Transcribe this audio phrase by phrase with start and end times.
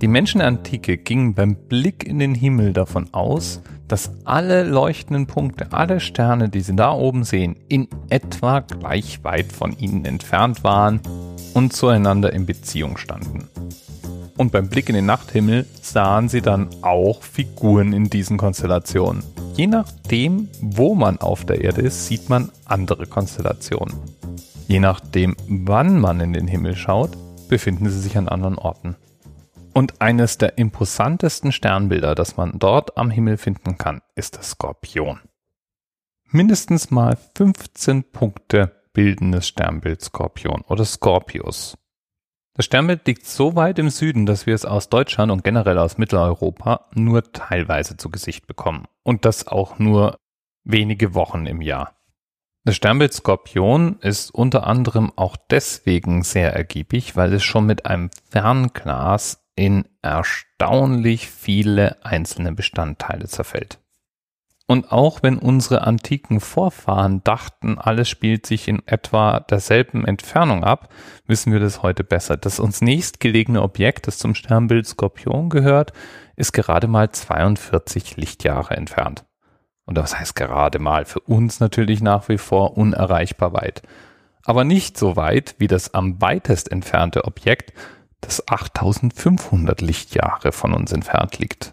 [0.00, 5.26] Die Menschen der Antike gingen beim Blick in den Himmel davon aus, dass alle leuchtenden
[5.26, 10.64] Punkte, alle Sterne, die sie da oben sehen, in etwa gleich weit von ihnen entfernt
[10.64, 11.00] waren
[11.52, 13.48] und zueinander in Beziehung standen.
[14.38, 19.22] Und beim Blick in den Nachthimmel sahen sie dann auch Figuren in diesen Konstellationen.
[19.54, 23.94] Je nachdem, wo man auf der Erde ist, sieht man andere Konstellationen.
[24.66, 27.10] Je nachdem, wann man in den Himmel schaut,
[27.50, 28.96] befinden sie sich an anderen Orten.
[29.72, 35.20] Und eines der imposantesten Sternbilder, das man dort am Himmel finden kann, ist der Skorpion.
[36.24, 41.76] Mindestens mal 15 Punkte bildendes Sternbild Skorpion oder Scorpius.
[42.54, 45.98] Das Sternbild liegt so weit im Süden, dass wir es aus Deutschland und generell aus
[45.98, 48.86] Mitteleuropa nur teilweise zu Gesicht bekommen.
[49.02, 50.18] Und das auch nur
[50.64, 51.94] wenige Wochen im Jahr.
[52.64, 58.10] Das Sternbild Skorpion ist unter anderem auch deswegen sehr ergiebig, weil es schon mit einem
[58.28, 63.78] Fernglas in erstaunlich viele einzelne Bestandteile zerfällt.
[64.66, 70.88] Und auch wenn unsere antiken Vorfahren dachten, alles spielt sich in etwa derselben Entfernung ab,
[71.26, 72.38] wissen wir das heute besser.
[72.38, 75.92] Das uns nächstgelegene Objekt, das zum Sternbild Skorpion gehört,
[76.36, 79.26] ist gerade mal 42 Lichtjahre entfernt.
[79.84, 83.82] Und das heißt gerade mal für uns natürlich nach wie vor unerreichbar weit.
[84.42, 87.74] Aber nicht so weit wie das am weitest entfernte Objekt,
[88.20, 91.72] das 8500 Lichtjahre von uns entfernt liegt.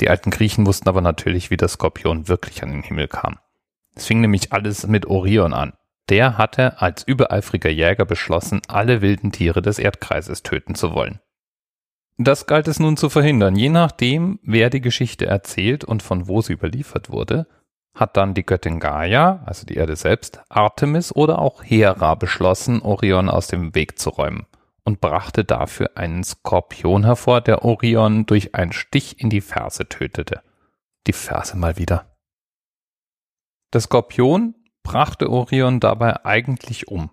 [0.00, 3.38] Die alten Griechen wussten aber natürlich, wie der Skorpion wirklich an den Himmel kam.
[3.94, 5.74] Es fing nämlich alles mit Orion an.
[6.08, 11.20] Der hatte als übereifriger Jäger beschlossen, alle wilden Tiere des Erdkreises töten zu wollen.
[12.18, 13.56] Das galt es nun zu verhindern.
[13.56, 17.46] Je nachdem, wer die Geschichte erzählt und von wo sie überliefert wurde,
[17.94, 23.28] hat dann die Göttin Gaia, also die Erde selbst, Artemis oder auch Hera beschlossen, Orion
[23.28, 24.46] aus dem Weg zu räumen
[24.84, 30.42] und brachte dafür einen Skorpion hervor, der Orion durch einen Stich in die Ferse tötete.
[31.06, 32.16] Die Ferse mal wieder.
[33.72, 37.10] Der Skorpion brachte Orion dabei eigentlich um.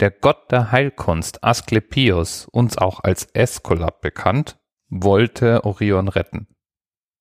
[0.00, 4.58] Der Gott der Heilkunst Asklepios, uns auch als Äskulap bekannt,
[4.88, 6.48] wollte Orion retten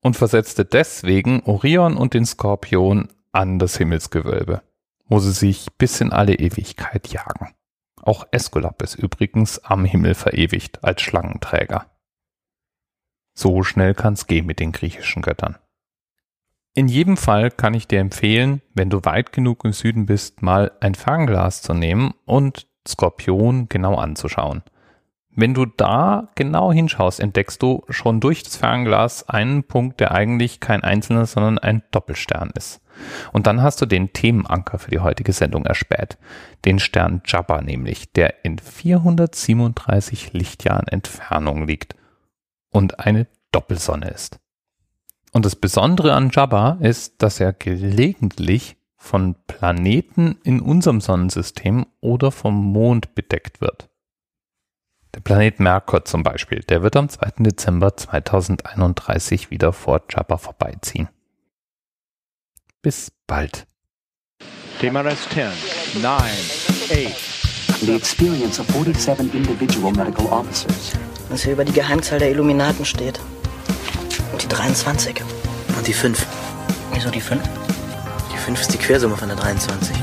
[0.02, 4.64] und versetzte deswegen Orion und den Skorpion an das Himmelsgewölbe,
[5.06, 7.54] wo sie sich bis in alle Ewigkeit jagen.
[8.02, 11.86] Auch Äskulap ist übrigens am Himmel verewigt als Schlangenträger.
[13.34, 15.58] So schnell kann's gehen mit den griechischen Göttern.
[16.74, 20.72] In jedem Fall kann ich dir empfehlen, wenn du weit genug im Süden bist, mal
[20.80, 24.64] ein Fernglas zu nehmen und Skorpion genau anzuschauen.
[25.40, 30.60] Wenn du da genau hinschaust, entdeckst du schon durch das Fernglas einen Punkt, der eigentlich
[30.60, 32.82] kein einzelner, sondern ein Doppelstern ist.
[33.32, 36.18] Und dann hast du den Themenanker für die heutige Sendung erspäht.
[36.66, 41.96] Den Stern Jabba nämlich, der in 437 Lichtjahren Entfernung liegt
[42.70, 44.40] und eine Doppelsonne ist.
[45.32, 52.30] Und das Besondere an Jabba ist, dass er gelegentlich von Planeten in unserem Sonnensystem oder
[52.34, 53.89] vom Mond bedeckt wird.
[55.30, 57.34] Planet Merkur zum Beispiel, der wird am 2.
[57.44, 61.08] Dezember 2031 wieder vor Jabba vorbeiziehen.
[62.82, 63.68] Bis bald.
[64.80, 65.52] TMRS 10,
[66.02, 67.82] 9, 8.
[67.82, 70.94] The experience of 47 individual medical officers.
[71.30, 73.20] Was hier über die Geheimzahl der Illuminaten steht.
[74.32, 75.22] Und die 23.
[75.78, 76.26] Und die 5.
[76.94, 77.40] Wieso die 5?
[78.34, 79.96] Die 5 ist die Quersumme von der 23.